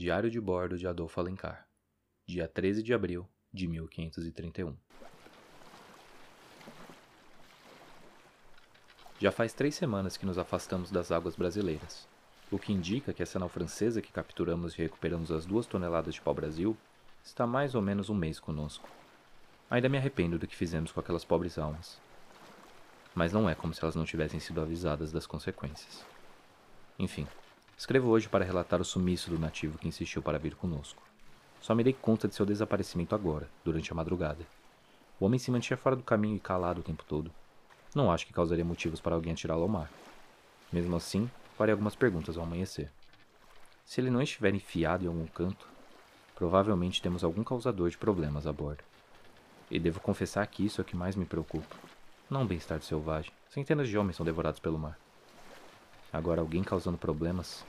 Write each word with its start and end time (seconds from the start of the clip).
Diário 0.00 0.30
de 0.30 0.40
bordo 0.40 0.78
de 0.78 0.86
Adolfo 0.86 1.18
Alencar, 1.18 1.66
dia 2.24 2.46
13 2.46 2.84
de 2.84 2.94
abril 2.94 3.28
de 3.52 3.66
1531. 3.66 4.76
Já 9.18 9.32
faz 9.32 9.52
três 9.52 9.74
semanas 9.74 10.16
que 10.16 10.24
nos 10.24 10.38
afastamos 10.38 10.92
das 10.92 11.10
águas 11.10 11.34
brasileiras, 11.34 12.06
o 12.48 12.60
que 12.60 12.72
indica 12.72 13.12
que 13.12 13.24
essa 13.24 13.40
nau 13.40 13.48
francesa 13.48 14.00
que 14.00 14.12
capturamos 14.12 14.72
e 14.74 14.82
recuperamos 14.82 15.32
as 15.32 15.44
duas 15.44 15.66
toneladas 15.66 16.14
de 16.14 16.20
pau-brasil 16.20 16.76
está 17.24 17.44
mais 17.44 17.74
ou 17.74 17.82
menos 17.82 18.08
um 18.08 18.14
mês 18.14 18.38
conosco. 18.38 18.88
Ainda 19.68 19.88
me 19.88 19.98
arrependo 19.98 20.38
do 20.38 20.46
que 20.46 20.54
fizemos 20.54 20.92
com 20.92 21.00
aquelas 21.00 21.24
pobres 21.24 21.58
almas. 21.58 22.00
Mas 23.16 23.32
não 23.32 23.50
é 23.50 23.54
como 23.56 23.74
se 23.74 23.82
elas 23.82 23.96
não 23.96 24.04
tivessem 24.04 24.38
sido 24.38 24.60
avisadas 24.60 25.10
das 25.10 25.26
consequências. 25.26 26.06
Enfim, 27.00 27.26
escrevo 27.78 28.08
hoje 28.08 28.28
para 28.28 28.44
relatar 28.44 28.80
o 28.80 28.84
sumiço 28.84 29.30
do 29.30 29.38
nativo 29.38 29.78
que 29.78 29.86
insistiu 29.86 30.20
para 30.20 30.38
vir 30.38 30.56
conosco. 30.56 31.00
Só 31.60 31.76
me 31.76 31.84
dei 31.84 31.92
conta 31.92 32.26
de 32.26 32.34
seu 32.34 32.44
desaparecimento 32.44 33.14
agora, 33.14 33.48
durante 33.64 33.92
a 33.92 33.94
madrugada. 33.94 34.44
O 35.20 35.24
homem 35.24 35.38
se 35.38 35.50
mantinha 35.50 35.76
fora 35.76 35.94
do 35.94 36.02
caminho 36.02 36.36
e 36.36 36.40
calado 36.40 36.80
o 36.80 36.82
tempo 36.82 37.04
todo. 37.06 37.30
Não 37.94 38.10
acho 38.10 38.26
que 38.26 38.32
causaria 38.32 38.64
motivos 38.64 39.00
para 39.00 39.14
alguém 39.14 39.32
atirá-lo 39.32 39.62
ao 39.62 39.68
mar. 39.68 39.88
Mesmo 40.72 40.96
assim, 40.96 41.30
farei 41.56 41.72
algumas 41.72 41.94
perguntas 41.94 42.36
ao 42.36 42.42
amanhecer. 42.42 42.90
Se 43.84 44.00
ele 44.00 44.10
não 44.10 44.20
estiver 44.20 44.52
enfiado 44.52 45.04
em 45.04 45.08
algum 45.08 45.26
canto, 45.26 45.66
provavelmente 46.34 47.00
temos 47.00 47.22
algum 47.22 47.44
causador 47.44 47.88
de 47.88 47.96
problemas 47.96 48.46
a 48.46 48.52
bordo. 48.52 48.82
E 49.70 49.78
devo 49.78 50.00
confessar 50.00 50.46
que 50.48 50.64
isso 50.66 50.80
é 50.80 50.82
o 50.82 50.84
que 50.84 50.96
mais 50.96 51.14
me 51.14 51.24
preocupa. 51.24 51.76
Não 52.28 52.42
o 52.42 52.46
bem-estar 52.46 52.82
selvagem. 52.82 53.32
Centenas 53.48 53.88
de 53.88 53.96
homens 53.96 54.16
são 54.16 54.26
devorados 54.26 54.60
pelo 54.60 54.78
mar. 54.78 54.98
Agora, 56.12 56.40
alguém 56.40 56.62
causando 56.62 56.96
problemas 56.96 57.64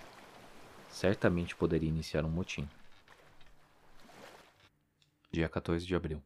certamente 0.90 1.56
poderia 1.56 1.90
iniciar 1.90 2.26
um 2.26 2.30
motim. 2.30 2.68
Dia 5.32 5.48
14 5.48 5.86
de 5.86 5.96
abril. 5.96 6.22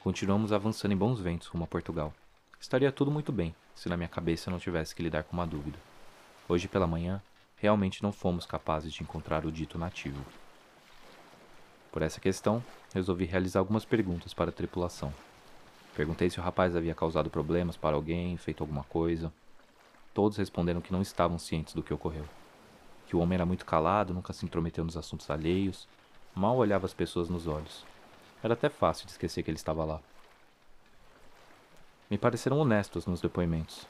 Continuamos 0.00 0.52
avançando 0.52 0.92
em 0.92 0.96
bons 0.96 1.20
ventos 1.20 1.48
rumo 1.48 1.64
a 1.64 1.66
Portugal. 1.66 2.14
Estaria 2.58 2.90
tudo 2.90 3.10
muito 3.10 3.30
bem 3.32 3.54
se 3.74 3.88
na 3.88 3.96
minha 3.96 4.08
cabeça 4.08 4.50
não 4.50 4.58
tivesse 4.58 4.94
que 4.94 5.02
lidar 5.02 5.24
com 5.24 5.32
uma 5.32 5.46
dúvida. 5.46 5.78
Hoje 6.48 6.68
pela 6.68 6.86
manhã, 6.86 7.22
realmente 7.56 8.02
não 8.02 8.12
fomos 8.12 8.46
capazes 8.46 8.92
de 8.92 9.02
encontrar 9.02 9.44
o 9.44 9.52
dito 9.52 9.78
nativo. 9.78 10.24
Por 11.90 12.02
essa 12.02 12.20
questão, 12.20 12.64
resolvi 12.94 13.24
realizar 13.24 13.60
algumas 13.60 13.84
perguntas 13.84 14.32
para 14.32 14.50
a 14.50 14.52
tripulação. 14.52 15.12
Perguntei 15.94 16.30
se 16.30 16.40
o 16.40 16.42
rapaz 16.42 16.74
havia 16.74 16.94
causado 16.94 17.28
problemas 17.28 17.76
para 17.76 17.96
alguém, 17.96 18.36
feito 18.36 18.62
alguma 18.62 18.84
coisa. 18.84 19.32
Todos 20.14 20.36
responderam 20.36 20.80
que 20.80 20.92
não 20.92 21.00
estavam 21.00 21.38
cientes 21.38 21.74
do 21.74 21.82
que 21.82 21.94
ocorreu. 21.94 22.24
Que 23.06 23.16
o 23.16 23.20
homem 23.20 23.36
era 23.36 23.46
muito 23.46 23.64
calado, 23.64 24.12
nunca 24.12 24.32
se 24.32 24.44
intrometeu 24.44 24.84
nos 24.84 24.96
assuntos 24.96 25.30
alheios, 25.30 25.88
mal 26.34 26.56
olhava 26.56 26.86
as 26.86 26.94
pessoas 26.94 27.28
nos 27.28 27.46
olhos. 27.46 27.84
Era 28.42 28.54
até 28.54 28.68
fácil 28.68 29.06
de 29.06 29.12
esquecer 29.12 29.42
que 29.42 29.50
ele 29.50 29.56
estava 29.56 29.84
lá. 29.84 30.00
Me 32.10 32.18
pareceram 32.18 32.58
honestos 32.58 33.06
nos 33.06 33.20
depoimentos. 33.20 33.86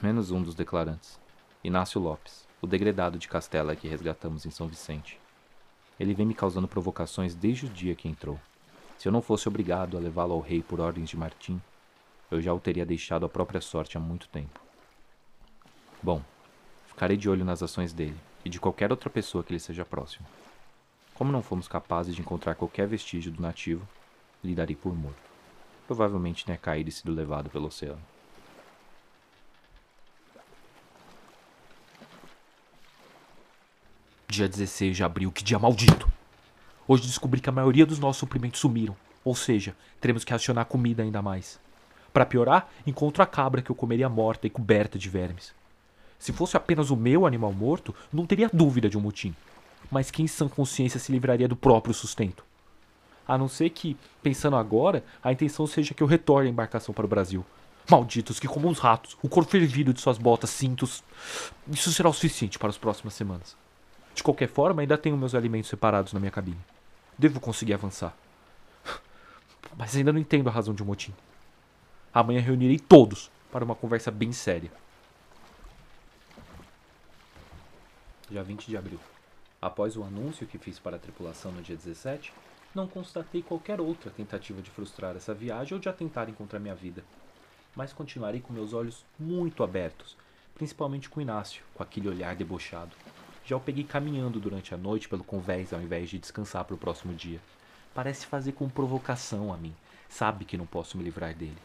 Menos 0.00 0.30
um 0.30 0.40
dos 0.40 0.54
declarantes. 0.54 1.18
Inácio 1.64 2.00
Lopes, 2.00 2.46
o 2.62 2.66
degredado 2.68 3.18
de 3.18 3.26
Castela 3.26 3.74
que 3.74 3.88
resgatamos 3.88 4.46
em 4.46 4.50
São 4.50 4.68
Vicente. 4.68 5.18
Ele 5.98 6.14
vem 6.14 6.24
me 6.24 6.34
causando 6.34 6.68
provocações 6.68 7.34
desde 7.34 7.66
o 7.66 7.68
dia 7.68 7.96
que 7.96 8.08
entrou. 8.08 8.38
Se 8.96 9.08
eu 9.08 9.12
não 9.12 9.20
fosse 9.20 9.48
obrigado 9.48 9.96
a 9.96 10.00
levá-lo 10.00 10.34
ao 10.34 10.40
rei 10.40 10.62
por 10.62 10.78
ordens 10.78 11.10
de 11.10 11.16
Martim, 11.16 11.60
eu 12.30 12.40
já 12.40 12.52
o 12.52 12.60
teria 12.60 12.86
deixado 12.86 13.26
à 13.26 13.28
própria 13.28 13.60
sorte 13.60 13.96
há 13.96 14.00
muito 14.00 14.28
tempo. 14.28 14.67
Bom, 16.02 16.22
ficarei 16.86 17.16
de 17.16 17.28
olho 17.28 17.44
nas 17.44 17.62
ações 17.62 17.92
dele 17.92 18.16
e 18.44 18.48
de 18.48 18.60
qualquer 18.60 18.90
outra 18.90 19.10
pessoa 19.10 19.42
que 19.42 19.52
lhe 19.52 19.58
seja 19.58 19.84
próximo. 19.84 20.26
Como 21.14 21.32
não 21.32 21.42
fomos 21.42 21.66
capazes 21.66 22.14
de 22.14 22.20
encontrar 22.20 22.54
qualquer 22.54 22.86
vestígio 22.86 23.32
do 23.32 23.42
nativo, 23.42 23.86
lhe 24.42 24.54
darei 24.54 24.76
por 24.76 24.94
morto. 24.94 25.28
Provavelmente 25.86 26.44
tenha 26.44 26.56
caído 26.56 26.88
e 26.88 26.92
sido 26.92 27.12
levado 27.12 27.50
pelo 27.50 27.66
oceano. 27.66 28.00
Dia 34.28 34.48
16 34.48 34.96
de 34.96 35.02
abril, 35.02 35.32
que 35.32 35.42
dia 35.42 35.58
maldito! 35.58 36.08
Hoje 36.86 37.02
descobri 37.02 37.40
que 37.40 37.48
a 37.48 37.52
maioria 37.52 37.84
dos 37.84 37.98
nossos 37.98 38.20
suprimentos 38.20 38.60
sumiram, 38.60 38.96
ou 39.24 39.34
seja, 39.34 39.76
teremos 40.00 40.22
que 40.22 40.30
racionar 40.30 40.66
comida 40.66 41.02
ainda 41.02 41.20
mais. 41.20 41.58
Para 42.12 42.24
piorar, 42.24 42.70
encontro 42.86 43.22
a 43.22 43.26
cabra 43.26 43.60
que 43.60 43.70
eu 43.70 43.74
comeria 43.74 44.08
morta 44.08 44.46
e 44.46 44.50
coberta 44.50 44.96
de 44.98 45.08
vermes. 45.08 45.57
Se 46.18 46.32
fosse 46.32 46.56
apenas 46.56 46.90
o 46.90 46.96
meu 46.96 47.26
animal 47.26 47.52
morto, 47.52 47.94
não 48.12 48.26
teria 48.26 48.50
dúvida 48.52 48.88
de 48.88 48.98
um 48.98 49.00
motim. 49.00 49.34
Mas 49.90 50.10
quem 50.10 50.24
em 50.24 50.28
sã 50.28 50.48
consciência 50.48 50.98
se 50.98 51.12
livraria 51.12 51.48
do 51.48 51.56
próprio 51.56 51.94
sustento? 51.94 52.44
A 53.26 53.38
não 53.38 53.48
ser 53.48 53.70
que, 53.70 53.96
pensando 54.22 54.56
agora, 54.56 55.04
a 55.22 55.32
intenção 55.32 55.66
seja 55.66 55.94
que 55.94 56.02
eu 56.02 56.06
retorne 56.06 56.48
a 56.48 56.50
embarcação 56.50 56.94
para 56.94 57.04
o 57.04 57.08
Brasil. 57.08 57.44
Malditos, 57.90 58.40
que 58.40 58.48
como 58.48 58.68
uns 58.68 58.78
ratos, 58.78 59.16
o 59.22 59.28
couro 59.28 59.48
fervido 59.48 59.94
de 59.94 60.00
suas 60.00 60.18
botas, 60.18 60.50
cintos. 60.50 61.02
Isso 61.70 61.92
será 61.92 62.08
o 62.08 62.12
suficiente 62.12 62.58
para 62.58 62.68
as 62.68 62.78
próximas 62.78 63.14
semanas. 63.14 63.56
De 64.14 64.22
qualquer 64.22 64.48
forma, 64.48 64.82
ainda 64.82 64.98
tenho 64.98 65.16
meus 65.16 65.34
alimentos 65.34 65.70
separados 65.70 66.12
na 66.12 66.20
minha 66.20 66.32
cabine. 66.32 66.58
Devo 67.16 67.38
conseguir 67.38 67.74
avançar. 67.74 68.14
Mas 69.76 69.94
ainda 69.94 70.12
não 70.12 70.20
entendo 70.20 70.48
a 70.48 70.52
razão 70.52 70.74
de 70.74 70.82
um 70.82 70.86
motim. 70.86 71.14
Amanhã 72.12 72.40
reunirei 72.40 72.78
todos 72.78 73.30
para 73.52 73.64
uma 73.64 73.74
conversa 73.74 74.10
bem 74.10 74.32
séria. 74.32 74.70
Dia 78.30 78.42
20 78.42 78.66
de 78.66 78.76
abril. 78.76 79.00
Após 79.60 79.96
o 79.96 80.04
anúncio 80.04 80.46
que 80.46 80.58
fiz 80.58 80.78
para 80.78 80.96
a 80.96 80.98
tripulação 80.98 81.50
no 81.50 81.62
dia 81.62 81.74
17, 81.74 82.30
não 82.74 82.86
constatei 82.86 83.42
qualquer 83.42 83.80
outra 83.80 84.10
tentativa 84.10 84.60
de 84.60 84.70
frustrar 84.70 85.16
essa 85.16 85.32
viagem 85.32 85.72
ou 85.72 85.80
de 85.80 85.88
atentar 85.88 86.30
contra 86.34 86.58
minha 86.58 86.74
vida. 86.74 87.02
Mas 87.74 87.94
continuarei 87.94 88.42
com 88.42 88.52
meus 88.52 88.74
olhos 88.74 89.02
muito 89.18 89.62
abertos, 89.62 90.14
principalmente 90.54 91.08
com 91.08 91.22
Inácio, 91.22 91.64
com 91.72 91.82
aquele 91.82 92.06
olhar 92.06 92.36
debochado. 92.36 92.94
Já 93.46 93.56
o 93.56 93.60
peguei 93.60 93.84
caminhando 93.84 94.38
durante 94.38 94.74
a 94.74 94.76
noite 94.76 95.08
pelo 95.08 95.24
convés 95.24 95.72
ao 95.72 95.80
invés 95.80 96.10
de 96.10 96.18
descansar 96.18 96.66
para 96.66 96.74
o 96.74 96.78
próximo 96.78 97.14
dia. 97.14 97.40
Parece 97.94 98.26
fazer 98.26 98.52
com 98.52 98.68
provocação 98.68 99.54
a 99.54 99.56
mim. 99.56 99.74
Sabe 100.06 100.44
que 100.44 100.58
não 100.58 100.66
posso 100.66 100.98
me 100.98 101.04
livrar 101.04 101.34
dele. 101.34 101.56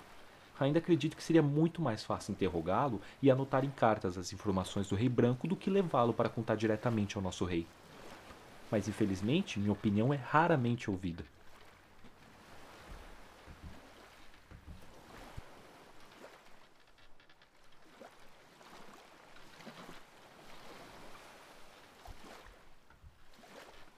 Ainda 0.59 0.80
acredito 0.80 1.18
que 1.18 1.24
seria 1.24 1.41
muito 1.41 1.81
mais 1.81 2.03
fácil 2.03 2.31
interrogá-lo 2.31 3.02
e 3.22 3.30
anotar 3.30 3.66
em 3.66 3.72
cartas 3.72 4.18
as 4.18 4.31
informações 4.31 4.88
do 4.88 4.96
Rei 4.96 5.09
Branco 5.09 5.47
do 5.47 5.56
que 5.56 5.69
levá-lo 5.69 6.14
para 6.14 6.30
contar 6.30 6.56
diretamente 6.56 7.18
ao 7.18 7.24
nosso 7.24 7.44
rei. 7.44 7.66
Mas 8.69 8.88
infelizmente, 8.88 9.59
minha 9.59 9.72
opinião 9.72 10.13
é 10.13 10.18
raramente 10.18 10.90
ouvida. 10.90 11.25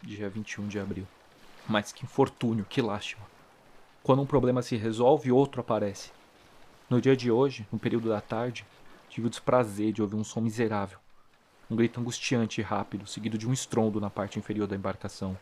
Dia 0.01 0.29
21 0.29 0.67
de 0.67 0.79
abril. 0.79 1.07
Mas 1.67 1.91
que 1.91 2.05
infortúnio, 2.05 2.63
que 2.63 2.81
lástima. 2.81 3.25
Quando 4.03 4.21
um 4.21 4.25
problema 4.25 4.61
se 4.61 4.75
resolve, 4.75 5.31
outro 5.31 5.61
aparece. 5.61 6.11
No 6.88 7.01
dia 7.01 7.18
de 7.18 7.31
hoje, 7.31 7.68
no 7.72 7.79
período 7.79 8.09
da 8.09 8.22
tarde, 8.22 8.63
tive 9.09 9.25
o 9.25 9.29
desprazer 9.29 9.91
de 9.91 10.03
ouvir 10.03 10.16
um 10.16 10.23
som 10.23 10.40
miserável. 10.40 11.00
Um 11.69 11.75
grito 11.75 12.00
angustiante 12.00 12.62
e 12.62 12.63
rápido, 12.63 13.07
seguido 13.07 13.40
de 13.40 13.47
um 13.47 13.53
estrondo 13.53 14.00
na 14.00 14.09
parte 14.09 14.38
inferior 14.38 14.68
da 14.68 14.75
embarcação. 14.75 15.35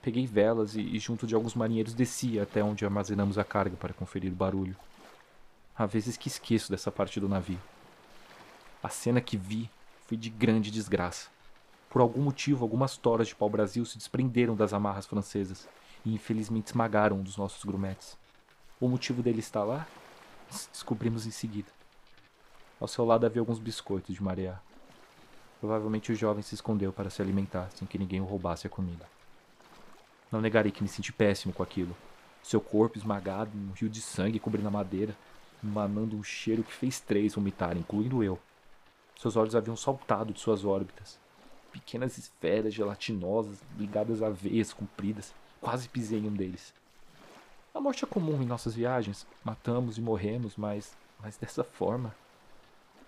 Peguei 0.00 0.26
velas 0.26 0.74
e, 0.74 0.80
e 0.80 0.98
junto 0.98 1.26
de 1.26 1.34
alguns 1.34 1.54
marinheiros, 1.54 1.92
desci 1.92 2.40
até 2.40 2.64
onde 2.64 2.82
armazenamos 2.82 3.36
a 3.36 3.44
carga 3.44 3.76
para 3.76 3.92
conferir 3.92 4.32
o 4.32 4.34
barulho. 4.34 4.74
Há 5.76 5.84
vezes 5.84 6.16
que 6.16 6.28
esqueço 6.28 6.70
dessa 6.70 6.90
parte 6.90 7.20
do 7.20 7.28
navio. 7.28 7.60
A 8.82 8.88
cena 8.88 9.20
que 9.20 9.36
vi 9.36 9.68
foi 10.06 10.16
de 10.16 10.30
grande 10.30 10.70
desgraça. 10.70 11.28
Por 11.90 12.00
algum 12.00 12.22
motivo, 12.22 12.64
algumas 12.64 12.96
toras 12.96 13.28
de 13.28 13.34
pau-brasil 13.34 13.84
se 13.84 13.98
desprenderam 13.98 14.56
das 14.56 14.72
amarras 14.72 15.04
francesas 15.04 15.68
e 16.06 16.14
infelizmente 16.14 16.68
esmagaram 16.68 17.18
um 17.18 17.22
dos 17.22 17.36
nossos 17.36 17.62
grumetes. 17.64 18.16
O 18.80 18.88
motivo 18.88 19.22
dele 19.22 19.40
estar 19.40 19.64
lá? 19.64 19.86
Descobrimos 20.50 21.26
em 21.26 21.30
seguida. 21.30 21.68
Ao 22.80 22.88
seu 22.88 23.04
lado 23.04 23.26
havia 23.26 23.40
alguns 23.40 23.58
biscoitos 23.58 24.14
de 24.14 24.22
marear. 24.22 24.62
Provavelmente 25.60 26.12
o 26.12 26.14
jovem 26.14 26.42
se 26.42 26.54
escondeu 26.54 26.92
para 26.92 27.10
se 27.10 27.20
alimentar 27.20 27.68
sem 27.74 27.86
que 27.86 27.98
ninguém 27.98 28.20
o 28.20 28.24
roubasse 28.24 28.66
a 28.66 28.70
comida. 28.70 29.06
Não 30.30 30.40
negarei 30.40 30.70
que 30.70 30.82
me 30.82 30.88
senti 30.88 31.12
péssimo 31.12 31.52
com 31.52 31.62
aquilo. 31.62 31.96
Seu 32.42 32.60
corpo 32.60 32.96
esmagado, 32.96 33.50
um 33.56 33.72
rio 33.72 33.88
de 33.88 34.00
sangue 34.00 34.38
cobrindo 34.38 34.68
a 34.68 34.70
madeira, 34.70 35.16
emanando 35.62 36.16
um 36.16 36.22
cheiro 36.22 36.62
que 36.62 36.72
fez 36.72 37.00
três 37.00 37.34
vomitar, 37.34 37.76
incluindo 37.76 38.22
eu. 38.22 38.38
Seus 39.18 39.36
olhos 39.36 39.56
haviam 39.56 39.76
saltado 39.76 40.32
de 40.32 40.40
suas 40.40 40.64
órbitas. 40.64 41.18
Pequenas 41.72 42.16
esferas 42.16 42.72
gelatinosas 42.72 43.58
ligadas 43.76 44.22
a 44.22 44.30
veias 44.30 44.72
compridas. 44.72 45.34
Quase 45.60 45.88
pisei 45.88 46.20
em 46.20 46.28
um 46.28 46.32
deles. 46.32 46.72
A 47.78 47.80
morte 47.80 48.04
é 48.04 48.08
comum 48.08 48.42
em 48.42 48.44
nossas 48.44 48.74
viagens. 48.74 49.24
Matamos 49.44 49.98
e 49.98 50.00
morremos, 50.00 50.56
mas, 50.56 50.96
mas 51.20 51.36
dessa 51.36 51.62
forma. 51.62 52.12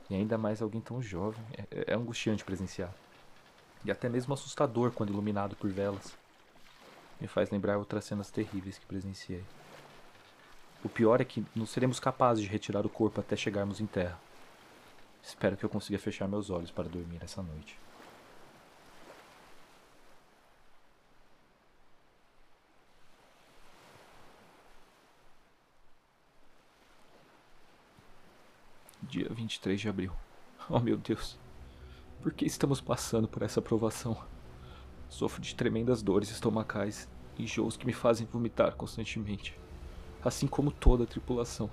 E 0.08 0.14
ainda 0.14 0.38
mais 0.38 0.62
alguém 0.62 0.81
tão 0.81 1.02
jovem. 1.02 1.43
É, 1.72 1.87
é 1.88 1.94
angustiante 1.94 2.44
presenciar. 2.44 2.94
e 3.84 3.90
até 3.90 4.08
mesmo 4.08 4.32
assustador 4.32 4.93
quando 4.93 5.11
iluminado 5.11 5.56
por 5.56 5.69
velas. 5.69 6.17
Me 7.20 7.26
faz 7.26 7.50
lembrar 7.50 7.78
outras 7.78 8.05
cenas 8.05 8.31
terríveis 8.31 8.78
que 8.78 8.87
presenciei. 8.87 9.43
O 10.84 10.88
pior 10.88 11.20
é 11.20 11.25
que 11.25 11.44
não 11.52 11.66
seremos 11.66 11.99
capazes 11.99 12.44
de 12.44 12.49
retirar 12.49 12.87
o 12.87 12.88
corpo 12.88 13.19
até 13.19 13.34
chegarmos 13.34 13.81
em 13.81 13.87
terra. 13.87 14.20
Espero 15.20 15.56
que 15.56 15.64
eu 15.64 15.69
consiga 15.69 15.99
fechar 15.99 16.28
meus 16.28 16.49
olhos 16.49 16.70
para 16.70 16.88
dormir 16.88 17.19
essa 17.25 17.43
noite. 17.43 17.76
Dia 29.11 29.29
23 29.29 29.81
de 29.81 29.89
abril. 29.89 30.12
Oh 30.73 30.79
meu 30.79 30.97
Deus. 30.97 31.37
Por 32.23 32.33
que 32.33 32.45
estamos 32.45 32.81
passando 32.81 33.27
por 33.27 33.43
essa 33.43 33.61
provação? 33.61 34.17
Sofro 35.09 35.43
de 35.43 35.53
tremendas 35.53 36.01
dores 36.01 36.31
estomacais, 36.31 37.09
enjoos 37.37 37.77
que 37.77 37.85
me 37.85 37.93
fazem 37.93 38.25
vomitar 38.25 38.77
constantemente, 38.77 39.59
assim 40.23 40.47
como 40.47 40.71
toda 40.71 41.03
a 41.03 41.07
tripulação. 41.09 41.69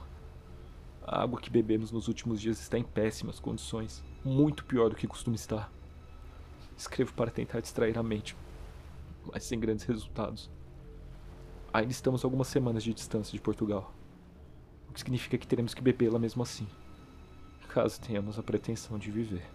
A 1.04 1.22
água 1.22 1.40
que 1.40 1.52
bebemos 1.52 1.92
nos 1.92 2.08
últimos 2.08 2.42
dias 2.42 2.60
está 2.60 2.80
em 2.80 2.84
péssimas 2.84 3.40
condições, 3.40 4.04
muito 4.26 4.66
pior 4.66 4.90
do 4.90 4.96
que 4.96 5.06
costuma 5.06 5.36
estar. 5.36 5.72
Escrevo 6.76 7.14
para 7.14 7.30
tentar 7.30 7.60
distrair 7.60 8.00
a 8.00 8.04
mente, 8.04 8.36
mas 9.32 9.44
sem 9.44 9.60
grandes 9.60 9.86
resultados. 9.86 10.50
Ainda 11.72 11.92
estamos 11.92 12.24
algumas 12.24 12.48
semanas 12.48 12.84
de 12.84 12.96
distância 12.96 13.32
de 13.32 13.42
Portugal, 13.42 13.94
o 14.90 14.94
que 14.94 15.02
significa 15.02 15.38
que 15.38 15.46
teremos 15.46 15.76
que 15.76 15.84
bebê-la 15.84 16.18
mesmo 16.18 16.42
assim, 16.42 16.68
caso 17.78 18.02
tenhamos 18.02 18.40
a 18.40 18.42
pretensão 18.42 18.98
de 18.98 19.12
viver. 19.12 19.48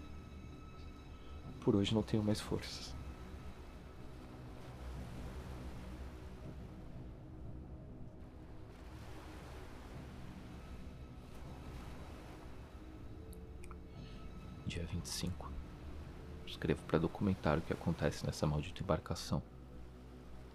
Por 1.60 1.74
hoje 1.74 1.92
não 1.92 2.04
tenho 2.04 2.22
mais 2.22 2.40
forças. 2.40 2.94
Dia 14.64 14.86
25. 14.86 15.50
Escrevo 16.46 16.84
para 16.84 17.00
documentar 17.00 17.58
o 17.58 17.60
que 17.60 17.72
acontece 17.72 18.24
nessa 18.24 18.46
maldita 18.46 18.84
embarcação. 18.84 19.42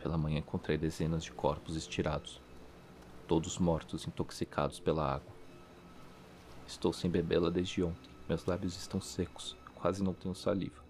Pela 0.01 0.17
manhã 0.17 0.39
encontrei 0.39 0.77
dezenas 0.77 1.21
de 1.21 1.33
corpos 1.33 1.75
estirados, 1.75 2.41
todos 3.27 3.57
mortos, 3.57 4.07
intoxicados 4.07 4.79
pela 4.79 5.15
água. 5.15 5.36
Estou 6.67 6.91
sem 6.91 7.09
bebê-la 7.09 7.49
desde 7.49 7.81
ontem. 7.81 8.11
Meus 8.27 8.45
lábios 8.45 8.75
estão 8.75 8.99
secos, 8.99 9.55
quase 9.73 10.03
não 10.03 10.13
tenho 10.13 10.35
saliva. 10.35 10.83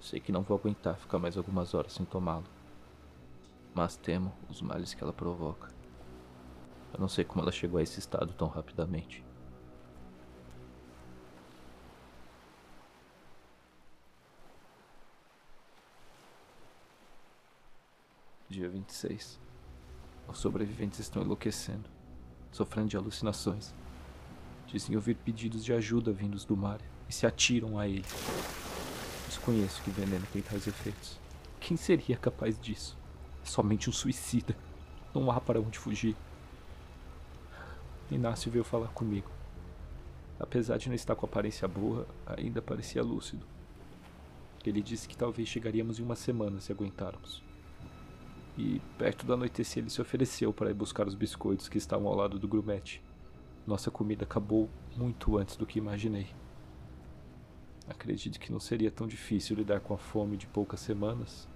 Sei 0.00 0.20
que 0.20 0.30
não 0.30 0.42
vou 0.42 0.56
aguentar 0.56 0.96
ficar 0.96 1.18
mais 1.18 1.36
algumas 1.36 1.74
horas 1.74 1.92
sem 1.92 2.06
tomá-lo. 2.06 2.46
Mas 3.74 3.96
temo 3.96 4.32
os 4.48 4.62
males 4.62 4.94
que 4.94 5.02
ela 5.02 5.12
provoca. 5.12 5.68
Eu 6.94 7.00
não 7.00 7.08
sei 7.08 7.24
como 7.24 7.42
ela 7.42 7.50
chegou 7.50 7.78
a 7.78 7.82
esse 7.82 7.98
estado 7.98 8.32
tão 8.32 8.46
rapidamente. 8.46 9.24
Dia 18.48 18.68
26. 18.68 19.38
Os 20.28 20.38
sobreviventes 20.38 21.00
estão 21.00 21.22
enlouquecendo, 21.22 21.90
sofrendo 22.50 22.88
de 22.88 22.96
alucinações. 22.96 23.74
Dizem 24.68 24.96
ouvir 24.96 25.14
pedidos 25.14 25.64
de 25.64 25.72
ajuda 25.72 26.12
vindos 26.12 26.44
do 26.44 26.54
mar 26.54 26.78
e 27.08 27.12
se 27.12 27.26
atiram 27.26 27.78
a 27.78 27.88
ele. 27.88 28.04
Desconheço 29.26 29.82
que 29.82 29.90
veneno 29.90 30.26
tem 30.30 30.42
tais 30.42 30.66
efeitos. 30.66 31.18
Quem 31.58 31.74
seria 31.74 32.18
capaz 32.18 32.60
disso? 32.60 32.96
É 33.42 33.46
somente 33.46 33.88
um 33.88 33.92
suicida. 33.92 34.54
Não 35.14 35.30
há 35.30 35.40
para 35.40 35.58
onde 35.58 35.78
fugir. 35.78 36.14
Inácio 38.10 38.50
veio 38.50 38.62
falar 38.62 38.88
comigo. 38.88 39.30
Apesar 40.38 40.76
de 40.76 40.88
não 40.88 40.94
estar 40.94 41.16
com 41.16 41.24
aparência 41.24 41.66
boa, 41.66 42.06
ainda 42.26 42.60
parecia 42.60 43.02
lúcido. 43.02 43.46
Ele 44.64 44.82
disse 44.82 45.08
que 45.08 45.16
talvez 45.16 45.48
chegaríamos 45.48 45.98
em 45.98 46.02
uma 46.02 46.14
semana 46.14 46.60
se 46.60 46.70
aguentarmos. 46.70 47.42
E 48.56 48.82
perto 48.98 49.24
do 49.24 49.32
anoitecer 49.32 49.82
ele 49.82 49.90
se 49.90 50.02
ofereceu 50.02 50.52
para 50.52 50.70
ir 50.70 50.74
buscar 50.74 51.06
os 51.06 51.14
biscoitos 51.14 51.68
que 51.68 51.78
estavam 51.78 52.06
ao 52.06 52.14
lado 52.14 52.38
do 52.38 52.46
grumete. 52.46 53.02
Nossa 53.68 53.90
comida 53.90 54.24
acabou 54.24 54.66
muito 54.96 55.36
antes 55.36 55.54
do 55.54 55.66
que 55.66 55.78
imaginei. 55.78 56.26
Acredito 57.86 58.40
que 58.40 58.50
não 58.50 58.58
seria 58.58 58.90
tão 58.90 59.06
difícil 59.06 59.54
lidar 59.54 59.80
com 59.80 59.92
a 59.92 59.98
fome 59.98 60.38
de 60.38 60.46
poucas 60.46 60.80
semanas, 60.80 61.46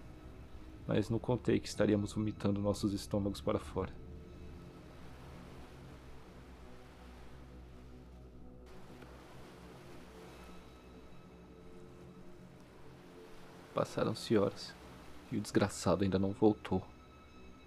mas 0.87 1.09
não 1.09 1.19
contei 1.19 1.59
que 1.59 1.67
estaríamos 1.67 2.12
vomitando 2.12 2.61
nossos 2.61 2.93
estômagos 2.93 3.41
para 3.41 3.59
fora. 3.59 3.94
Passaram-se 13.75 14.37
horas 14.37 14.75
e 15.32 15.38
o 15.38 15.41
desgraçado 15.41 16.05
ainda 16.05 16.19
não 16.19 16.32
voltou. 16.32 16.82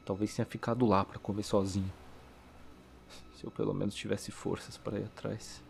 Talvez 0.06 0.36
tenha 0.36 0.46
ficado 0.46 0.86
lá 0.86 1.04
para 1.04 1.18
comer 1.18 1.42
sozinho. 1.42 2.05
Eu 3.46 3.52
pelo 3.52 3.76
menos 3.76 3.94
tivesse 3.94 4.32
forças 4.32 4.76
para 4.76 5.00
ir 5.00 5.04
atrás. 5.04 5.64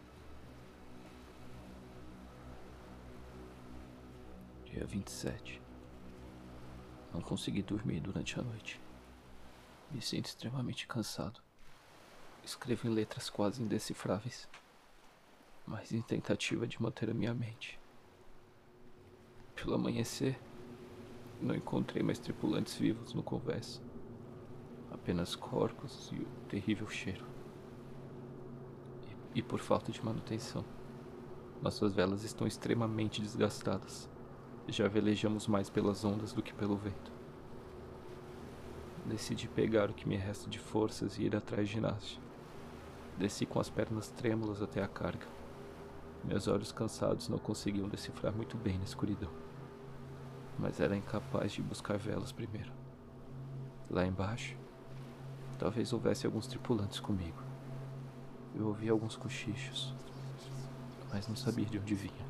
Dia 4.64 4.86
27. 4.86 5.62
Não 7.14 7.20
consegui 7.20 7.62
dormir 7.62 8.00
durante 8.00 8.40
a 8.40 8.44
noite. 8.44 8.80
Me 9.92 10.02
sinto 10.02 10.28
extremamente 10.28 10.88
cansado. 10.88 11.42
Escrevo 12.46 12.88
em 12.88 12.92
letras 12.92 13.30
quase 13.30 13.62
indecifráveis, 13.62 14.48
mas 15.68 15.92
em 15.92 16.02
tentativa 16.02 16.66
de 16.66 16.82
manter 16.82 17.10
a 17.10 17.14
minha 17.14 17.34
mente. 17.34 17.78
Pelo 19.54 19.74
amanhecer, 19.74 20.40
não 21.42 21.54
encontrei 21.54 22.02
mais 22.02 22.20
tripulantes 22.20 22.76
vivos 22.76 23.14
no 23.14 23.22
convés. 23.22 23.82
Apenas 24.90 25.36
corpos 25.36 26.10
e 26.14 26.20
o 26.20 26.26
terrível 26.48 26.88
cheiro. 26.90 27.35
E, 29.36 29.42
por 29.42 29.60
falta 29.60 29.92
de 29.92 30.04
manutenção, 30.04 30.64
nossas 31.62 31.94
velas 31.94 32.24
estão 32.24 32.48
extremamente 32.48 33.22
desgastadas. 33.22 34.10
Já 34.70 34.88
velejamos 34.88 35.46
mais 35.46 35.70
pelas 35.70 36.06
ondas 36.06 36.32
do 36.32 36.42
que 36.42 36.54
pelo 36.54 36.78
vento. 36.78 37.12
Decidi 39.06 39.50
pegar 39.50 39.90
o 39.90 39.94
que 39.94 40.08
me 40.08 40.16
resta 40.16 40.50
de 40.50 40.58
forças 40.58 41.18
e 41.18 41.24
ir 41.24 41.36
atrás 41.36 41.68
de 41.68 41.78
Inácio. 41.78 42.20
Desci 43.18 43.46
com 43.46 43.60
as 43.60 43.70
pernas 43.70 44.10
trêmulas 44.10 44.62
até 44.62 44.82
a 44.82 44.88
carga. 44.88 45.28
Meus 46.24 46.48
olhos 46.48 46.72
cansados 46.72 47.28
não 47.28 47.38
conseguiam 47.38 47.90
decifrar 47.90 48.34
muito 48.34 48.56
bem 48.56 48.78
na 48.78 48.86
escuridão. 48.86 49.30
Mas 50.58 50.80
era 50.80 50.96
incapaz 50.96 51.52
de 51.52 51.62
buscar 51.62 51.98
velas 51.98 52.32
primeiro. 52.32 52.72
Lá 53.90 54.06
embaixo, 54.08 54.58
talvez 55.60 55.92
houvesse 55.92 56.26
alguns 56.26 56.48
tripulantes 56.48 57.02
comigo. 57.02 57.45
Eu 58.58 58.68
ouvi 58.68 58.88
alguns 58.88 59.18
cochichos, 59.18 59.94
mas 61.12 61.28
não 61.28 61.36
sabia 61.36 61.66
de 61.66 61.78
onde 61.78 61.94
vinha. 61.94 62.26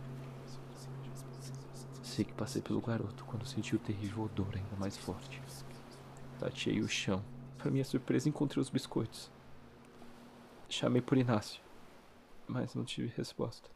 Sei 2.01 2.25
que 2.25 2.34
passei 2.34 2.62
pelo 2.62 2.82
garoto 2.82 3.24
quando 3.25 3.46
senti 3.46 3.75
o 3.75 3.79
terrível 3.79 4.24
odor 4.24 4.48
ainda 4.55 4.75
mais 4.77 4.98
forte. 4.98 5.41
Tateei 6.39 6.82
o 6.82 6.88
chão. 6.88 7.24
Para 7.58 7.70
minha 7.70 7.86
surpresa, 7.86 8.27
encontrei 8.27 8.62
os 8.62 8.70
biscoitos. 8.70 9.32
Chamei 10.67 11.01
por 11.01 11.17
Inácio, 11.17 11.62
mas 12.48 12.74
não 12.74 12.84
tive 12.84 13.13
resposta. 13.15 13.70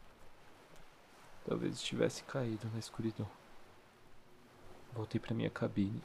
Talvez 1.46 1.76
estivesse 1.76 2.24
caído 2.24 2.68
na 2.74 2.80
escuridão. 2.80 3.30
Voltei 4.94 5.20
para 5.20 5.36
minha 5.36 5.50
cabine 5.50 6.02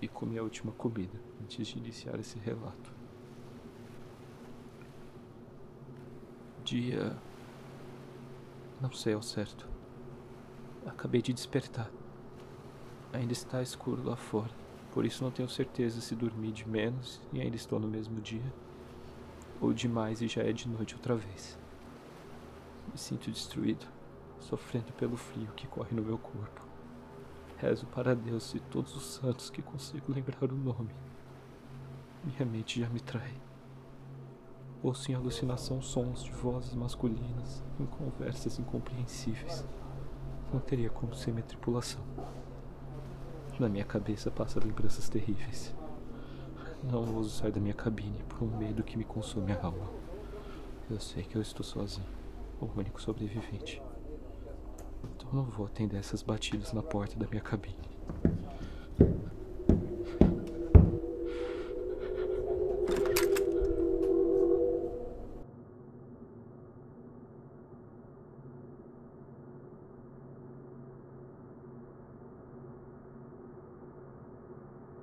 e 0.00 0.08
comi 0.08 0.38
a 0.38 0.42
última 0.42 0.72
comida 0.72 1.18
antes 1.42 1.66
de 1.66 1.78
iniciar 1.78 2.18
esse 2.18 2.38
relato. 2.38 3.07
Dia. 6.68 7.16
Não 8.78 8.92
sei 8.92 9.14
ao 9.14 9.22
certo. 9.22 9.66
Acabei 10.84 11.22
de 11.22 11.32
despertar. 11.32 11.90
Ainda 13.10 13.32
está 13.32 13.62
escuro 13.62 14.04
lá 14.04 14.16
fora, 14.16 14.50
por 14.92 15.06
isso 15.06 15.24
não 15.24 15.30
tenho 15.30 15.48
certeza 15.48 16.02
se 16.02 16.14
dormi 16.14 16.52
de 16.52 16.68
menos 16.68 17.22
e 17.32 17.40
ainda 17.40 17.56
estou 17.56 17.80
no 17.80 17.88
mesmo 17.88 18.20
dia, 18.20 18.52
ou 19.62 19.72
de 19.72 19.88
mais 19.88 20.20
e 20.20 20.28
já 20.28 20.42
é 20.42 20.52
de 20.52 20.68
noite 20.68 20.94
outra 20.94 21.16
vez. 21.16 21.58
Me 22.92 22.98
sinto 22.98 23.30
destruído, 23.30 23.86
sofrendo 24.38 24.92
pelo 24.92 25.16
frio 25.16 25.48
que 25.56 25.66
corre 25.66 25.96
no 25.96 26.02
meu 26.02 26.18
corpo. 26.18 26.60
Rezo 27.56 27.86
para 27.86 28.14
Deus 28.14 28.54
e 28.54 28.60
todos 28.60 28.94
os 28.94 29.06
santos 29.06 29.48
que 29.48 29.62
consigo 29.62 30.12
lembrar 30.12 30.44
o 30.44 30.54
nome. 30.54 30.94
Minha 32.22 32.44
mente 32.44 32.78
já 32.78 32.90
me 32.90 33.00
trai. 33.00 33.47
Ouço 34.80 35.10
em 35.10 35.14
alucinação 35.16 35.82
sons 35.82 36.22
de 36.22 36.30
vozes 36.30 36.72
masculinas 36.72 37.64
em 37.80 37.86
conversas 37.86 38.60
incompreensíveis. 38.60 39.66
não 40.52 40.60
teria 40.60 40.88
como 40.88 41.16
ser 41.16 41.32
minha 41.32 41.42
tripulação. 41.42 42.00
Na 43.58 43.68
minha 43.68 43.84
cabeça 43.84 44.30
passa 44.30 44.60
lembranças 44.60 45.08
terríveis. 45.08 45.74
Não 46.84 47.16
ouso 47.16 47.30
sair 47.30 47.50
da 47.50 47.60
minha 47.60 47.74
cabine 47.74 48.22
por 48.28 48.44
um 48.44 48.56
medo 48.56 48.84
que 48.84 48.96
me 48.96 49.04
consome 49.04 49.50
a 49.50 49.60
alma. 49.60 49.90
Eu 50.88 51.00
sei 51.00 51.24
que 51.24 51.34
eu 51.34 51.42
estou 51.42 51.64
sozinho, 51.64 52.06
o 52.60 52.66
único 52.78 53.02
sobrevivente. 53.02 53.82
Então 55.02 55.28
não 55.32 55.44
vou 55.44 55.66
atender 55.66 55.96
essas 55.96 56.22
batidas 56.22 56.72
na 56.72 56.84
porta 56.84 57.18
da 57.18 57.26
minha 57.26 57.42
cabine. 57.42 57.97